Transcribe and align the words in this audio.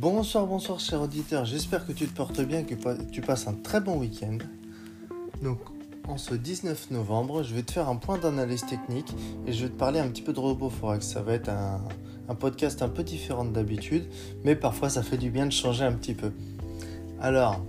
Bonsoir, 0.00 0.46
bonsoir 0.46 0.80
cher 0.80 1.02
auditeur, 1.02 1.44
j'espère 1.44 1.86
que 1.86 1.92
tu 1.92 2.06
te 2.06 2.16
portes 2.16 2.40
bien, 2.40 2.62
que 2.62 2.74
tu 3.12 3.20
passes 3.20 3.46
un 3.46 3.52
très 3.52 3.82
bon 3.82 3.98
week-end. 3.98 4.38
Donc 5.42 5.58
en 6.08 6.16
ce 6.16 6.34
19 6.34 6.90
novembre, 6.92 7.42
je 7.42 7.54
vais 7.54 7.62
te 7.62 7.70
faire 7.70 7.86
un 7.86 7.96
point 7.96 8.16
d'analyse 8.16 8.64
technique 8.64 9.12
et 9.46 9.52
je 9.52 9.64
vais 9.64 9.68
te 9.68 9.76
parler 9.76 10.00
un 10.00 10.08
petit 10.08 10.22
peu 10.22 10.32
de 10.32 10.40
RoboForex. 10.40 11.06
Ça 11.06 11.20
va 11.20 11.34
être 11.34 11.50
un, 11.50 11.82
un 12.30 12.34
podcast 12.34 12.80
un 12.80 12.88
peu 12.88 13.02
différent 13.02 13.44
d'habitude, 13.44 14.04
mais 14.42 14.56
parfois 14.56 14.88
ça 14.88 15.02
fait 15.02 15.18
du 15.18 15.28
bien 15.28 15.44
de 15.44 15.52
changer 15.52 15.84
un 15.84 15.92
petit 15.92 16.14
peu. 16.14 16.32
Alors, 17.20 17.60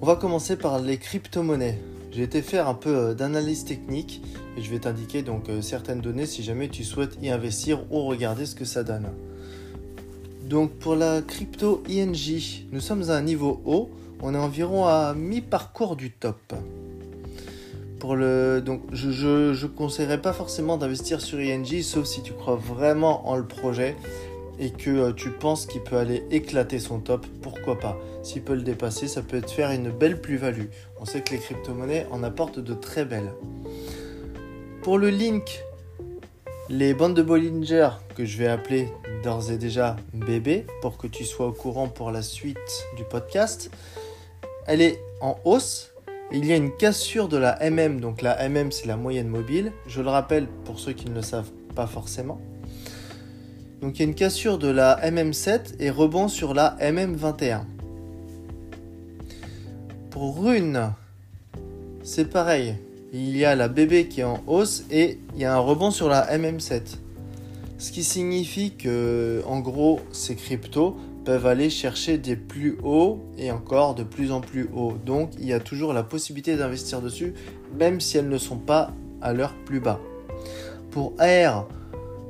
on 0.00 0.06
va 0.06 0.16
commencer 0.16 0.56
par 0.56 0.80
les 0.80 0.96
crypto-monnaies. 0.96 1.82
J'ai 2.12 2.22
été 2.22 2.40
faire 2.40 2.66
un 2.66 2.72
peu 2.72 2.96
euh, 2.96 3.14
d'analyse 3.14 3.66
technique 3.66 4.22
et 4.56 4.62
je 4.62 4.70
vais 4.70 4.78
t'indiquer 4.78 5.20
donc 5.20 5.50
euh, 5.50 5.60
certaines 5.60 6.00
données 6.00 6.24
si 6.24 6.42
jamais 6.42 6.70
tu 6.70 6.82
souhaites 6.82 7.18
y 7.20 7.28
investir 7.28 7.84
ou 7.92 8.06
regarder 8.06 8.46
ce 8.46 8.54
que 8.54 8.64
ça 8.64 8.84
donne. 8.84 9.10
Donc 10.50 10.72
pour 10.72 10.96
la 10.96 11.22
crypto 11.22 11.80
ING, 11.88 12.16
nous 12.72 12.80
sommes 12.80 13.08
à 13.08 13.14
un 13.14 13.22
niveau 13.22 13.62
haut, 13.64 13.88
on 14.20 14.34
est 14.34 14.38
environ 14.38 14.84
à 14.84 15.14
mi-parcours 15.14 15.94
du 15.94 16.10
top. 16.10 16.54
Pour 18.00 18.16
le, 18.16 18.60
donc 18.60 18.82
je 18.92 19.50
ne 19.50 19.66
conseillerais 19.68 20.20
pas 20.20 20.32
forcément 20.32 20.76
d'investir 20.76 21.20
sur 21.20 21.40
ING 21.40 21.82
sauf 21.82 22.04
si 22.04 22.20
tu 22.22 22.32
crois 22.32 22.56
vraiment 22.56 23.28
en 23.28 23.36
le 23.36 23.46
projet 23.46 23.94
et 24.58 24.70
que 24.70 24.90
euh, 24.90 25.12
tu 25.12 25.30
penses 25.30 25.66
qu'il 25.66 25.82
peut 25.82 25.98
aller 25.98 26.24
éclater 26.32 26.80
son 26.80 26.98
top, 26.98 27.24
pourquoi 27.42 27.78
pas 27.78 27.96
S'il 28.24 28.42
peut 28.42 28.56
le 28.56 28.62
dépasser, 28.62 29.06
ça 29.06 29.22
peut 29.22 29.40
te 29.40 29.52
faire 29.52 29.70
une 29.70 29.92
belle 29.92 30.20
plus-value. 30.20 30.66
On 31.00 31.04
sait 31.04 31.20
que 31.20 31.30
les 31.30 31.38
crypto-monnaies 31.38 32.08
en 32.10 32.24
apportent 32.24 32.58
de 32.58 32.74
très 32.74 33.04
belles. 33.04 33.32
Pour 34.82 34.98
le 34.98 35.10
link, 35.10 35.62
les 36.70 36.94
bandes 36.94 37.14
de 37.14 37.22
Bollinger 37.22 37.88
que 38.14 38.24
je 38.24 38.38
vais 38.38 38.46
appeler 38.46 38.88
d'ores 39.24 39.50
et 39.50 39.58
déjà 39.58 39.96
bébé 40.14 40.66
pour 40.82 40.98
que 40.98 41.08
tu 41.08 41.24
sois 41.24 41.48
au 41.48 41.52
courant 41.52 41.88
pour 41.88 42.12
la 42.12 42.22
suite 42.22 42.56
du 42.96 43.02
podcast. 43.02 43.72
Elle 44.68 44.80
est 44.80 45.00
en 45.20 45.36
hausse. 45.44 45.90
Il 46.30 46.46
y 46.46 46.52
a 46.52 46.56
une 46.56 46.70
cassure 46.76 47.26
de 47.26 47.36
la 47.36 47.58
MM, 47.68 48.00
donc 48.00 48.22
la 48.22 48.48
MM 48.48 48.70
c'est 48.70 48.86
la 48.86 48.96
moyenne 48.96 49.26
mobile. 49.26 49.72
Je 49.88 50.00
le 50.00 50.10
rappelle 50.10 50.46
pour 50.64 50.78
ceux 50.78 50.92
qui 50.92 51.06
ne 51.06 51.14
le 51.14 51.22
savent 51.22 51.50
pas 51.74 51.88
forcément. 51.88 52.40
Donc 53.80 53.98
il 53.98 54.02
y 54.02 54.04
a 54.04 54.08
une 54.08 54.14
cassure 54.14 54.58
de 54.58 54.68
la 54.68 54.96
MM7 55.10 55.74
et 55.80 55.90
rebond 55.90 56.28
sur 56.28 56.54
la 56.54 56.76
MM21. 56.80 57.62
Pour 60.10 60.40
Rune, 60.40 60.92
c'est 62.04 62.30
pareil. 62.30 62.76
Il 63.12 63.36
y 63.36 63.44
a 63.44 63.56
la 63.56 63.66
BB 63.66 64.08
qui 64.08 64.20
est 64.20 64.24
en 64.24 64.40
hausse 64.46 64.84
et 64.88 65.18
il 65.34 65.40
y 65.40 65.44
a 65.44 65.54
un 65.54 65.58
rebond 65.58 65.90
sur 65.90 66.08
la 66.08 66.36
MM7. 66.38 66.98
Ce 67.78 67.90
qui 67.90 68.04
signifie 68.04 68.76
que, 68.76 69.42
en 69.46 69.58
gros, 69.58 69.98
ces 70.12 70.36
cryptos 70.36 70.96
peuvent 71.24 71.46
aller 71.46 71.70
chercher 71.70 72.18
des 72.18 72.36
plus 72.36 72.78
hauts 72.84 73.20
et 73.36 73.50
encore 73.50 73.96
de 73.96 74.04
plus 74.04 74.30
en 74.30 74.40
plus 74.40 74.68
hauts. 74.72 74.94
Donc, 75.04 75.30
il 75.40 75.46
y 75.46 75.52
a 75.52 75.58
toujours 75.58 75.92
la 75.92 76.04
possibilité 76.04 76.56
d'investir 76.56 77.00
dessus, 77.00 77.34
même 77.76 78.00
si 78.00 78.16
elles 78.16 78.28
ne 78.28 78.38
sont 78.38 78.58
pas 78.58 78.92
à 79.20 79.32
leur 79.32 79.54
plus 79.54 79.80
bas. 79.80 79.98
Pour 80.92 81.14
AR, 81.18 81.66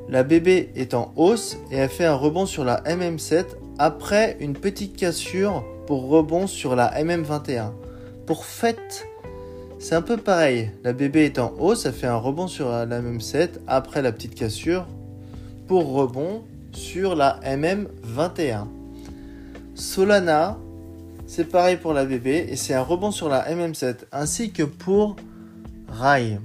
la 0.09 0.23
BB 0.23 0.71
est 0.77 0.95
en 0.95 1.13
hausse 1.17 1.59
et 1.71 1.77
elle 1.77 1.91
fait 1.91 2.07
un 2.07 2.15
rebond 2.15 2.47
sur 2.47 2.65
la 2.65 2.81
MM7 2.83 3.45
après 3.79 4.39
une 4.41 4.55
petite 4.55 4.97
cassure 4.97 5.63
pour 5.87 6.09
rebond 6.09 6.47
sur 6.47 6.75
la 6.75 6.91
MM21. 7.03 7.73
Pour 8.25 8.47
FET, 8.47 9.10
c'est 9.81 9.95
un 9.95 10.03
peu 10.03 10.19
pareil. 10.19 10.71
La 10.85 10.93
BB 10.93 11.17
est 11.17 11.39
en 11.39 11.55
hausse, 11.59 11.87
elle 11.87 11.95
fait 11.95 12.07
un 12.07 12.17
rebond 12.17 12.47
sur 12.47 12.69
la 12.69 12.87
MM7 12.87 13.49
après 13.67 14.03
la 14.03 14.13
petite 14.13 14.35
cassure 14.35 14.87
pour 15.67 15.91
rebond 15.93 16.45
sur 16.73 17.17
la 17.17 17.41
MM21. 17.45 18.67
Solana, 19.75 20.59
c'est 21.27 21.47
pareil 21.47 21.79
pour 21.79 21.95
la 21.95 22.05
BB 22.05 22.27
et 22.27 22.57
c'est 22.57 22.75
un 22.75 22.83
rebond 22.83 23.11
sur 23.11 23.31
la 23.31 23.51
MM7 23.51 24.05
ainsi 24.13 24.53
que 24.53 24.65
pour 24.65 25.17
RAI. 25.89 26.39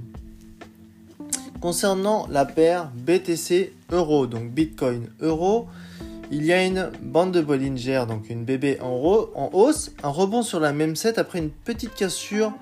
Concernant 1.60 2.26
la 2.30 2.46
paire 2.46 2.90
BTC 2.94 3.74
Euro, 3.92 4.26
donc 4.26 4.50
Bitcoin 4.50 5.08
Euro, 5.20 5.68
il 6.30 6.46
y 6.46 6.54
a 6.54 6.64
une 6.64 6.90
bande 7.02 7.32
de 7.32 7.42
Bollinger, 7.42 8.04
donc 8.08 8.30
une 8.30 8.44
BB 8.44 8.80
en, 8.80 9.28
en 9.34 9.50
hausse, 9.52 9.92
un 10.02 10.08
rebond 10.08 10.42
sur 10.42 10.58
la 10.58 10.72
MM7 10.72 11.18
après 11.18 11.38
une 11.38 11.50
petite 11.50 11.94
cassure 11.94 12.52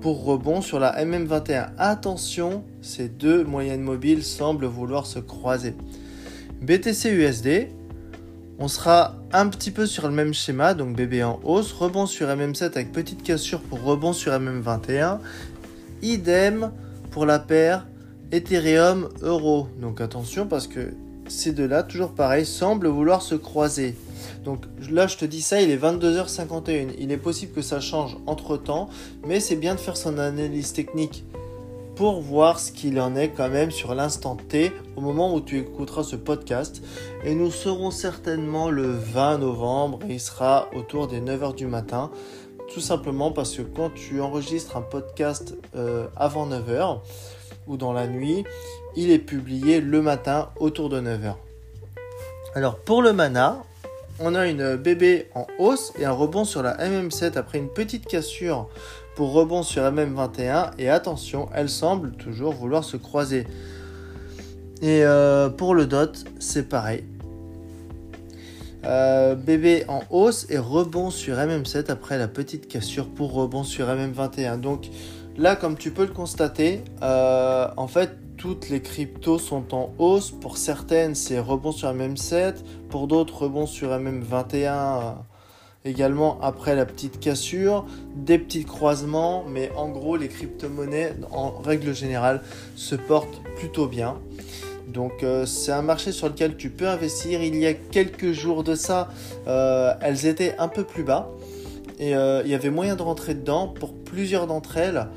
pour 0.00 0.24
rebond 0.24 0.60
sur 0.60 0.78
la 0.78 1.04
MM21. 1.04 1.70
Attention, 1.78 2.64
ces 2.82 3.08
deux 3.08 3.44
moyennes 3.44 3.82
mobiles 3.82 4.22
semblent 4.22 4.66
vouloir 4.66 5.06
se 5.06 5.18
croiser. 5.18 5.74
BTC 6.62 7.10
USD, 7.10 7.68
on 8.58 8.68
sera 8.68 9.16
un 9.32 9.48
petit 9.48 9.70
peu 9.70 9.86
sur 9.86 10.08
le 10.08 10.14
même 10.14 10.32
schéma, 10.32 10.74
donc 10.74 10.96
BB 10.96 11.22
en 11.22 11.40
hausse, 11.44 11.72
rebond 11.72 12.06
sur 12.06 12.28
MM7 12.28 12.64
avec 12.64 12.92
petite 12.92 13.22
cassure 13.22 13.60
pour 13.60 13.82
rebond 13.82 14.12
sur 14.12 14.32
MM21. 14.32 15.18
Idem 16.02 16.70
pour 17.10 17.26
la 17.26 17.38
paire 17.38 17.86
Ethereum 18.32 19.08
Euro. 19.22 19.68
Donc 19.80 20.00
attention 20.00 20.46
parce 20.46 20.66
que 20.66 20.94
ces 21.28 21.52
deux-là, 21.52 21.82
toujours 21.82 22.14
pareil, 22.14 22.46
semblent 22.46 22.88
vouloir 22.88 23.22
se 23.22 23.34
croiser. 23.34 23.96
Donc 24.44 24.64
là, 24.90 25.06
je 25.06 25.16
te 25.16 25.24
dis 25.24 25.42
ça, 25.42 25.60
il 25.60 25.70
est 25.70 25.76
22h51. 25.76 26.94
Il 26.98 27.12
est 27.12 27.16
possible 27.16 27.52
que 27.52 27.62
ça 27.62 27.80
change 27.80 28.16
entre 28.26 28.56
temps, 28.56 28.88
mais 29.26 29.40
c'est 29.40 29.56
bien 29.56 29.74
de 29.74 29.80
faire 29.80 29.96
son 29.96 30.18
analyse 30.18 30.72
technique 30.72 31.24
pour 31.96 32.20
voir 32.20 32.60
ce 32.60 32.70
qu'il 32.72 33.00
en 33.00 33.16
est 33.16 33.30
quand 33.30 33.48
même 33.48 33.70
sur 33.70 33.94
l'instant 33.94 34.36
T 34.36 34.70
au 34.96 35.00
moment 35.00 35.34
où 35.34 35.40
tu 35.40 35.58
écouteras 35.58 36.04
ce 36.04 36.14
podcast. 36.14 36.82
Et 37.24 37.34
nous 37.34 37.50
serons 37.50 37.90
certainement 37.90 38.70
le 38.70 38.92
20 38.92 39.38
novembre 39.38 40.00
il 40.08 40.20
sera 40.20 40.68
autour 40.74 41.08
des 41.08 41.20
9h 41.20 41.54
du 41.54 41.66
matin. 41.66 42.10
Tout 42.72 42.80
simplement 42.80 43.32
parce 43.32 43.56
que 43.56 43.62
quand 43.62 43.90
tu 43.94 44.20
enregistres 44.20 44.76
un 44.76 44.82
podcast 44.82 45.54
euh, 45.74 46.06
avant 46.16 46.46
9h 46.46 47.00
ou 47.66 47.76
dans 47.78 47.94
la 47.94 48.06
nuit, 48.06 48.44
il 48.94 49.10
est 49.10 49.18
publié 49.18 49.80
le 49.80 50.02
matin 50.02 50.50
autour 50.60 50.90
de 50.90 51.00
9h. 51.00 51.34
Alors 52.54 52.76
pour 52.76 53.00
le 53.00 53.14
mana, 53.14 53.62
on 54.18 54.34
a 54.34 54.46
une 54.46 54.76
bébé 54.76 55.28
en 55.34 55.46
hausse 55.58 55.92
et 55.98 56.04
un 56.04 56.12
rebond 56.12 56.44
sur 56.44 56.62
la 56.62 56.76
MM7 56.76 57.36
après 57.36 57.58
une 57.58 57.68
petite 57.68 58.06
cassure 58.06 58.68
pour 59.14 59.32
rebond 59.32 59.62
sur 59.62 59.82
MM21 59.82 60.72
et 60.78 60.90
attention, 60.90 61.48
elle 61.54 61.68
semble 61.68 62.12
toujours 62.12 62.52
vouloir 62.52 62.84
se 62.84 62.96
croiser. 62.96 63.46
Et 64.82 65.04
euh, 65.04 65.48
pour 65.48 65.74
le 65.74 65.86
dot, 65.86 66.24
c'est 66.38 66.68
pareil. 66.68 67.04
Euh, 68.84 69.34
bébé 69.34 69.84
en 69.88 70.02
hausse 70.10 70.46
et 70.50 70.58
rebond 70.58 71.10
sur 71.10 71.36
MM7 71.36 71.90
après 71.90 72.18
la 72.18 72.28
petite 72.28 72.68
cassure 72.68 73.08
pour 73.08 73.32
rebond 73.32 73.64
sur 73.64 73.86
MM21. 73.88 74.60
Donc 74.60 74.88
là, 75.36 75.56
comme 75.56 75.76
tu 75.76 75.90
peux 75.90 76.04
le 76.04 76.12
constater, 76.12 76.84
euh, 77.02 77.68
en 77.76 77.88
fait, 77.88 78.10
toutes 78.46 78.68
les 78.68 78.80
cryptos 78.80 79.40
sont 79.40 79.74
en 79.74 79.92
hausse. 79.98 80.30
Pour 80.30 80.56
certaines, 80.56 81.16
c'est 81.16 81.40
rebond 81.40 81.72
sur 81.72 81.92
MM7. 81.92 82.54
Pour 82.90 83.08
d'autres, 83.08 83.42
rebond 83.42 83.66
sur 83.66 83.90
MM21 83.90 85.16
également 85.84 86.38
après 86.40 86.76
la 86.76 86.86
petite 86.86 87.18
cassure, 87.18 87.86
des 88.14 88.38
petits 88.38 88.64
croisements, 88.64 89.44
mais 89.48 89.72
en 89.76 89.88
gros 89.88 90.16
les 90.16 90.28
crypto-monnaies 90.28 91.14
en 91.32 91.58
règle 91.58 91.92
générale 91.92 92.40
se 92.76 92.94
portent 92.94 93.42
plutôt 93.56 93.88
bien. 93.88 94.14
Donc 94.86 95.24
euh, 95.24 95.44
c'est 95.44 95.72
un 95.72 95.82
marché 95.82 96.12
sur 96.12 96.28
lequel 96.28 96.56
tu 96.56 96.70
peux 96.70 96.86
investir. 96.86 97.42
Il 97.42 97.56
y 97.56 97.66
a 97.66 97.74
quelques 97.74 98.30
jours 98.30 98.62
de 98.62 98.76
ça, 98.76 99.08
euh, 99.48 99.92
elles 100.00 100.24
étaient 100.24 100.54
un 100.58 100.68
peu 100.68 100.84
plus 100.84 101.02
bas 101.02 101.30
et 101.98 102.14
euh, 102.14 102.42
il 102.44 102.50
y 102.52 102.54
avait 102.54 102.70
moyen 102.70 102.94
de 102.94 103.02
rentrer 103.02 103.34
dedans. 103.34 103.66
Pour 103.66 103.92
plusieurs 103.92 104.46
d'entre 104.46 104.76
elles, 104.76 105.08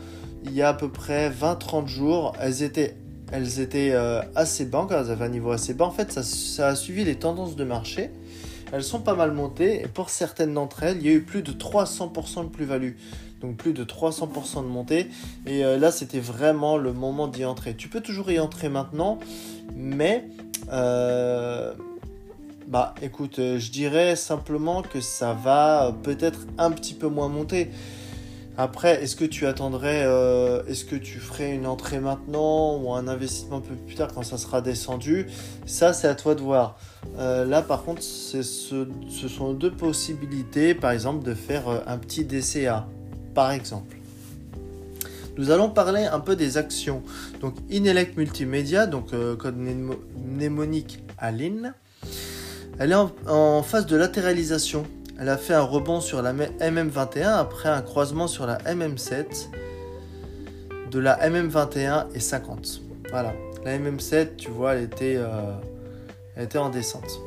il 0.46 0.53
y 0.53 0.63
a 0.63 0.69
à 0.69 0.73
peu 0.73 0.90
près 0.90 1.29
20-30 1.29 1.88
jours, 1.88 2.34
elles 2.40 2.63
étaient, 2.63 2.96
elles 3.31 3.59
étaient 3.59 3.94
assez 4.35 4.66
bas, 4.66 4.87
elles 4.90 5.11
avaient 5.11 5.26
un 5.26 5.29
niveau 5.29 5.52
assez 5.52 5.73
bas. 5.73 5.85
En 5.85 5.91
fait, 5.91 6.11
ça 6.11 6.67
a 6.67 6.76
suivi 6.76 7.03
les 7.03 7.16
tendances 7.16 7.55
de 7.55 7.64
marché 7.64 8.11
elles 8.72 8.84
sont 8.84 8.99
pas 8.99 9.16
mal 9.16 9.31
montées 9.31 9.81
et 9.81 9.87
pour 9.87 10.09
certaines 10.09 10.53
d'entre 10.53 10.84
elles, 10.84 10.97
il 10.97 11.05
y 11.05 11.09
a 11.09 11.14
eu 11.14 11.22
plus 11.22 11.41
de 11.41 11.52
300% 11.52 12.43
de 12.43 12.49
plus-value. 12.49 12.93
Donc 13.41 13.55
plus 13.55 13.73
de 13.73 13.84
300% 13.84 14.64
de 14.64 14.67
montée. 14.67 15.08
Et 15.46 15.64
euh, 15.64 15.78
là, 15.78 15.91
c'était 15.91 16.20
vraiment 16.20 16.78
le 16.78 16.91
moment 16.91 17.28
d'y 17.28 17.46
entrer. 17.46 17.76
Tu 17.76 17.87
peux 17.87 18.02
toujours 18.02 18.31
y 18.31 18.40
entrer 18.40 18.70
maintenant, 18.70 19.20
mais... 19.76 20.26
Euh, 20.72 21.73
bah 22.67 22.93
écoute, 23.02 23.40
euh, 23.40 23.58
je 23.58 23.72
dirais 23.72 24.16
simplement 24.16 24.84
que 24.84 25.02
ça 25.02 25.34
va 25.34 25.96
peut-être 26.03 26.41
un 26.59 26.70
petit 26.70 26.93
peu 26.93 27.08
moins 27.08 27.29
monter. 27.29 27.72
Après, 28.61 29.02
est-ce 29.02 29.16
que 29.16 29.23
tu 29.23 29.47
attendrais, 29.47 30.03
euh, 30.06 30.61
est-ce 30.67 30.84
que 30.84 30.97
tu 30.97 31.20
ferais 31.20 31.56
une 31.56 31.66
entrée 31.66 32.02
maintenant 32.02 32.76
ou 32.76 32.94
un 32.94 33.08
investissement 33.08 33.59
un 33.59 33.61
peu 33.61 33.73
plus 33.73 33.96
tard 33.96 34.09
quand 34.14 34.23
ça 34.23 34.38
sera 34.38 34.59
descendu? 34.59 35.28
Ça, 35.66 35.94
c'est 35.94 36.09
à 36.09 36.14
toi 36.14 36.35
de 36.35 36.41
voir. 36.41 36.78
Euh, 37.20 37.46
là, 37.46 37.61
par 37.61 37.84
contre, 37.84 38.03
ce, 38.03 38.44
sont 38.44 39.53
deux 39.53 39.72
possibilités, 39.72 40.76
par 40.76 40.91
exemple, 40.91 41.23
de 41.23 41.34
faire 41.34 41.70
euh, 41.70 41.79
un 41.88 41.97
petit 41.97 42.26
DCA, 42.26 42.85
par 43.34 43.52
exemple. 43.52 43.96
Nous 45.38 45.52
allons 45.52 45.70
parler 45.70 46.03
un 46.03 46.20
peu 46.20 46.35
des 46.35 46.58
actions. 46.58 47.02
Donc, 47.40 47.55
Inelect 47.70 48.17
Multimédia, 48.17 48.88
donc 48.88 49.12
code 49.38 49.55
mnémonique 49.55 51.02
ALIN. 51.17 51.73
Elle 52.78 52.91
est 52.91 53.28
en, 53.28 53.64
phase 53.64 53.85
de 53.85 53.96
latéralisation. 53.96 54.85
Elle 55.19 55.27
a 55.27 55.37
fait 55.37 55.53
un 55.53 55.63
rebond 55.63 55.99
sur 55.99 56.21
la 56.21 56.33
MM21 56.33 57.27
après 57.27 57.67
un 57.67 57.81
croisement 57.81 58.27
sur 58.27 58.45
la 58.45 58.57
MM7 58.59 59.49
de 60.89 60.99
la 60.99 61.29
MM21 61.29 62.05
et 62.16 62.21
50. 62.21 62.81
Voilà. 63.09 63.33
La 63.66 63.77
MM7, 63.77 64.37
tu 64.37 64.49
vois, 64.49 64.75
elle 64.75 64.85
était, 64.85 65.16
euh, 65.17 65.53
elle 66.35 66.45
était 66.45 66.57
en 66.57 66.69
descente. 66.69 67.19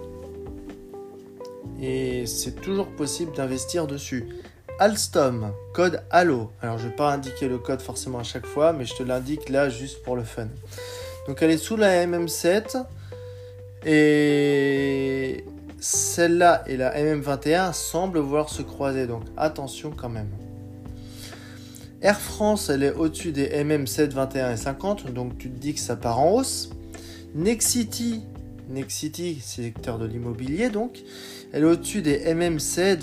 Et 1.83 2.25
c'est 2.27 2.61
toujours 2.63 2.87
possible 2.87 3.37
d'investir 3.37 3.87
dessus. 3.87 4.27
Alstom, 4.79 5.53
code 5.75 6.03
Allo. 6.11 6.51
Alors 6.63 6.79
je 6.79 6.87
ne 6.87 6.91
vais 6.91 6.97
pas 6.97 7.13
indiquer 7.13 7.47
le 7.47 7.59
code 7.59 7.83
forcément 7.83 8.21
à 8.21 8.23
chaque 8.23 8.47
fois, 8.47 8.73
mais 8.73 8.87
je 8.87 8.95
te 8.95 9.03
l'indique 9.03 9.51
là 9.51 9.69
juste 9.69 10.03
pour 10.03 10.17
le 10.17 10.23
fun. 10.25 10.49
Donc 11.27 11.43
elle 11.43 11.51
est 11.51 11.59
sous 11.59 11.77
la 11.77 12.07
MM7 12.07 12.85
et 13.85 15.45
celle-là 15.83 16.63
et 16.67 16.77
la 16.77 16.97
MM21 16.97 17.73
semblent 17.73 18.21
voir 18.21 18.49
se 18.49 18.63
croiser, 18.63 19.09
donc 19.09 19.25
attention 19.37 19.91
quand 19.91 20.09
même. 20.09 20.31
Air 22.01 22.21
France, 22.21 22.71
elle 22.71 22.85
est 22.85 22.93
au-dessus 22.93 23.33
des 23.33 23.49
MM7, 23.49 24.11
21 24.11 24.53
et 24.53 24.57
50, 24.57 25.13
donc 25.13 25.39
tu 25.39 25.51
te 25.51 25.59
dis 25.59 25.75
que 25.75 25.81
ça 25.81 25.97
part 25.97 26.21
en 26.21 26.35
hausse. 26.35 26.71
Nexity, 27.35 28.23
Nexity, 28.71 29.41
secteur 29.41 29.99
de 29.99 30.07
l'immobilier 30.07 30.71
donc, 30.71 31.03
elle 31.53 31.65
est 31.65 31.67
au-dessus 31.67 32.01
des 32.01 32.33
MM7, 32.33 33.01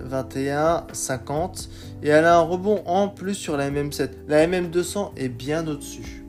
21, 0.00 0.86
50 0.92 1.68
et 2.02 2.08
elle 2.08 2.24
a 2.24 2.38
un 2.38 2.40
rebond 2.40 2.82
en 2.86 3.08
plus 3.08 3.34
sur 3.34 3.56
la 3.56 3.70
MM7. 3.70 4.10
La 4.26 4.46
MM200 4.46 5.12
est 5.16 5.28
bien 5.28 5.66
au-dessus. 5.66 6.25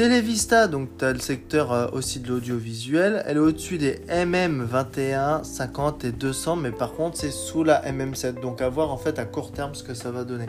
Televista, 0.00 0.66
donc 0.66 0.88
tu 0.96 1.04
as 1.04 1.12
le 1.12 1.18
secteur 1.18 1.72
euh, 1.74 1.88
aussi 1.92 2.20
de 2.20 2.28
l'audiovisuel, 2.28 3.22
elle 3.26 3.36
est 3.36 3.40
au-dessus 3.40 3.76
des 3.76 3.96
MM21, 4.08 5.44
50 5.44 6.06
et 6.06 6.12
200, 6.12 6.56
mais 6.56 6.70
par 6.70 6.94
contre 6.94 7.18
c'est 7.18 7.30
sous 7.30 7.64
la 7.64 7.82
MM7, 7.82 8.40
donc 8.40 8.62
à 8.62 8.70
voir 8.70 8.90
en 8.90 8.96
fait 8.96 9.18
à 9.18 9.26
court 9.26 9.52
terme 9.52 9.74
ce 9.74 9.82
que 9.82 9.92
ça 9.92 10.10
va 10.10 10.24
donner. 10.24 10.46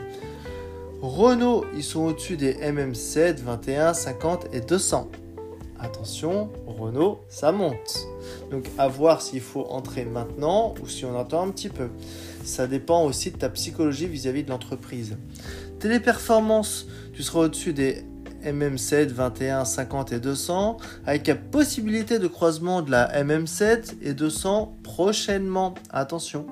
Renault, 1.01 1.65
ils 1.75 1.83
sont 1.83 1.99
au-dessus 1.99 2.37
des 2.37 2.53
MM7, 2.53 3.41
21, 3.41 3.93
50 3.93 4.47
et 4.53 4.61
200. 4.61 5.11
Attention, 5.81 6.49
Renault, 6.65 7.19
ça 7.27 7.51
monte. 7.51 8.07
Donc 8.51 8.63
à 8.77 8.87
voir 8.87 9.21
s'il 9.21 9.41
faut 9.41 9.65
entrer 9.65 10.05
maintenant 10.05 10.75
ou 10.81 10.87
si 10.87 11.03
on 11.03 11.19
attend 11.19 11.45
un 11.45 11.51
petit 11.51 11.67
peu. 11.67 11.89
Ça 12.45 12.67
dépend 12.67 13.03
aussi 13.03 13.31
de 13.31 13.37
ta 13.37 13.49
psychologie 13.49 14.07
vis-à-vis 14.07 14.43
de 14.43 14.49
l'entreprise. 14.49 15.17
Téléperformance, 15.79 16.87
tu 17.11 17.21
seras 17.21 17.41
au-dessus 17.41 17.73
des 17.73 18.05
MM7, 18.45 19.07
21, 19.07 19.65
50 19.65 20.11
et 20.13 20.19
200, 20.19 20.77
avec 21.05 21.27
la 21.27 21.35
possibilité 21.35 22.19
de 22.19 22.27
croisement 22.27 22.81
de 22.81 22.91
la 22.91 23.23
MM7 23.23 23.95
et 24.01 24.13
200 24.13 24.77
prochainement. 24.83 25.75
Attention. 25.91 26.45